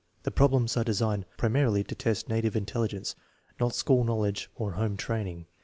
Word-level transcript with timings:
The 0.23 0.31
problems 0.31 0.75
are 0.77 0.83
(Unsigned 0.83 1.27
primarily 1.37 1.83
to 1.83 1.93
test 1.93 2.27
native 2.27 2.55
intelligence, 2.55 3.13
not 3.59 3.75
school 3.75 4.03
knowledge 4.03 4.49
or 4.55 4.71
home 4.71 4.97
training. 4.97 5.45